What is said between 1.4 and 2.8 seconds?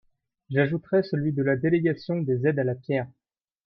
la délégation des aides à la